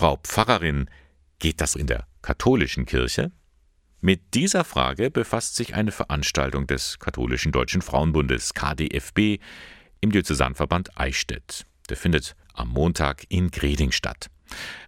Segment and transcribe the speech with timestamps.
[0.00, 0.88] Frau Pfarrerin,
[1.40, 3.32] geht das in der katholischen Kirche?
[4.00, 9.42] Mit dieser Frage befasst sich eine Veranstaltung des Katholischen Deutschen Frauenbundes KDFB
[10.00, 11.66] im Diözesanverband Eichstätt.
[11.90, 14.30] Der findet am Montag in Greding statt.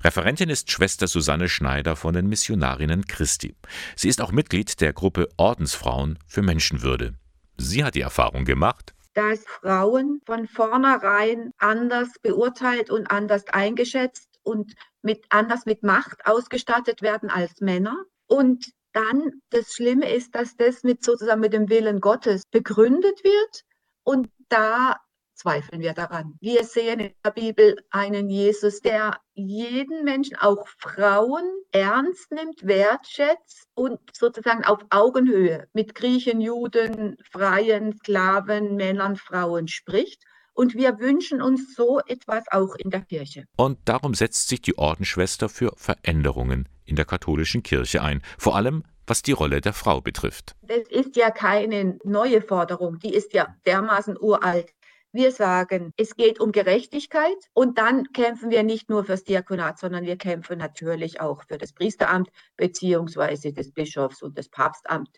[0.02, 3.54] Referentin ist Schwester Susanne Schneider von den Missionarinnen Christi.
[3.94, 7.12] Sie ist auch Mitglied der Gruppe Ordensfrauen für Menschenwürde.
[7.58, 14.74] Sie hat die Erfahrung gemacht, dass Frauen von vornherein anders beurteilt und anders eingeschätzt und
[15.02, 17.96] mit, anders mit Macht ausgestattet werden als Männer.
[18.26, 23.64] Und dann das Schlimme ist, dass das mit sozusagen mit dem Willen Gottes begründet wird.
[24.04, 24.96] Und da
[25.34, 26.36] zweifeln wir daran.
[26.40, 33.66] Wir sehen in der Bibel einen Jesus, der jeden Menschen, auch Frauen, ernst nimmt, wertschätzt
[33.74, 40.22] und sozusagen auf Augenhöhe mit Griechen, Juden, Freien, Sklaven, Männern, Frauen spricht.
[40.54, 43.44] Und wir wünschen uns so etwas auch in der Kirche.
[43.56, 48.84] Und darum setzt sich die Ordensschwester für Veränderungen in der katholischen Kirche ein, vor allem
[49.06, 50.54] was die Rolle der Frau betrifft.
[50.62, 54.72] Das ist ja keine neue Forderung, die ist ja dermaßen uralt.
[55.14, 60.06] Wir sagen, es geht um Gerechtigkeit und dann kämpfen wir nicht nur fürs Diakonat, sondern
[60.06, 65.10] wir kämpfen natürlich auch für das Priesteramt beziehungsweise des Bischofs und das Papstamt.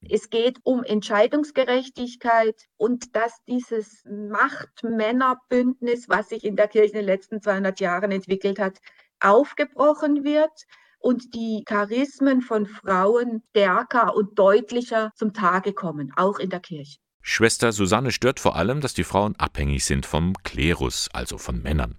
[0.00, 7.06] Es geht um Entscheidungsgerechtigkeit und dass dieses Macht-Männer-Bündnis, was sich in der Kirche in den
[7.06, 8.78] letzten 200 Jahren entwickelt hat,
[9.20, 10.52] aufgebrochen wird
[11.00, 16.98] und die Charismen von Frauen stärker und deutlicher zum Tage kommen, auch in der Kirche.
[17.20, 21.98] Schwester Susanne stört vor allem, dass die Frauen abhängig sind vom Klerus, also von Männern.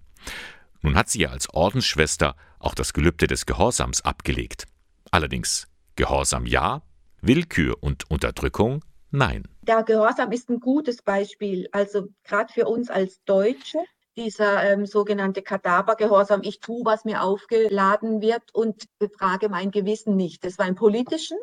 [0.81, 4.65] Nun hat sie ja als Ordensschwester auch das Gelübde des Gehorsams abgelegt.
[5.11, 6.81] Allerdings Gehorsam ja,
[7.21, 9.47] Willkür und Unterdrückung nein.
[9.61, 13.79] Der Gehorsam ist ein gutes Beispiel, also gerade für uns als Deutsche,
[14.15, 20.43] dieser ähm, sogenannte Kadavergehorsam, ich tue, was mir aufgeladen wird und befrage mein Gewissen nicht.
[20.43, 21.37] Das war im politischen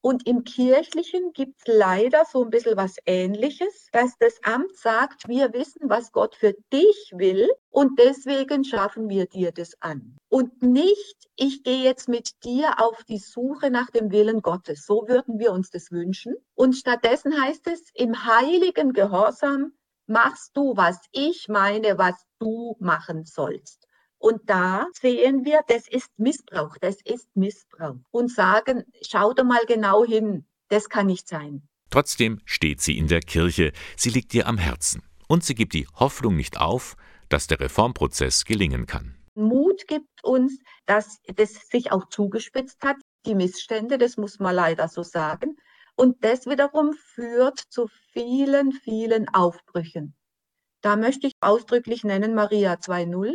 [0.00, 5.28] und im Kirchlichen gibt es leider so ein bisschen was Ähnliches, dass das Amt sagt,
[5.28, 10.16] wir wissen, was Gott für dich will und deswegen schaffen wir dir das an.
[10.28, 14.86] Und nicht, ich gehe jetzt mit dir auf die Suche nach dem Willen Gottes.
[14.86, 16.36] So würden wir uns das wünschen.
[16.54, 19.72] Und stattdessen heißt es, im heiligen Gehorsam
[20.06, 23.87] machst du, was ich meine, was du machen sollst.
[24.18, 27.96] Und da sehen wir, das ist Missbrauch, das ist Missbrauch.
[28.10, 31.62] Und sagen, schau doch mal genau hin, das kann nicht sein.
[31.90, 35.02] Trotzdem steht sie in der Kirche, sie liegt ihr am Herzen.
[35.28, 36.96] Und sie gibt die Hoffnung nicht auf,
[37.28, 39.14] dass der Reformprozess gelingen kann.
[39.34, 44.88] Mut gibt uns, dass das sich auch zugespitzt hat, die Missstände, das muss man leider
[44.88, 45.56] so sagen.
[45.94, 50.14] Und das wiederum führt zu vielen, vielen Aufbrüchen.
[50.80, 53.32] Da möchte ich ausdrücklich nennen Maria 2.0,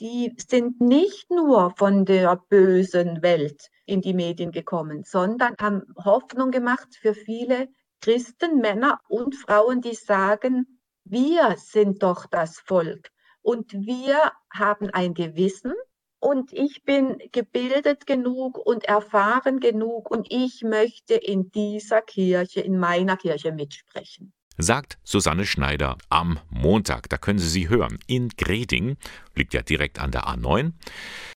[0.00, 6.50] die sind nicht nur von der bösen Welt in die Medien gekommen, sondern haben Hoffnung
[6.50, 7.68] gemacht für viele
[8.00, 13.10] Christen, Männer und Frauen, die sagen, wir sind doch das Volk
[13.42, 15.74] und wir haben ein Gewissen
[16.18, 22.78] und ich bin gebildet genug und erfahren genug und ich möchte in dieser Kirche, in
[22.78, 24.32] meiner Kirche mitsprechen
[24.62, 27.08] sagt Susanne Schneider am Montag.
[27.08, 27.98] Da können Sie sie hören.
[28.06, 28.96] In Greding,
[29.34, 30.72] liegt ja direkt an der A9.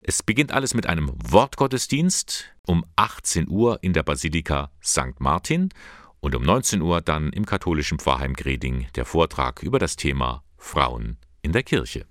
[0.00, 5.18] Es beginnt alles mit einem Wortgottesdienst um 18 Uhr in der Basilika St.
[5.20, 5.70] Martin
[6.20, 11.18] und um 19 Uhr dann im katholischen Pfarrheim Greding der Vortrag über das Thema Frauen
[11.42, 12.06] in der Kirche.